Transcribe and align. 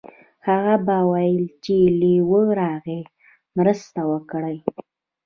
هغه 0.47 0.75
به 0.85 0.97
ویل 1.11 1.43
چې 1.63 1.75
لیوه 2.01 2.43
راغی 2.61 3.01
مرسته 3.57 4.01
وکړئ. 4.11 4.57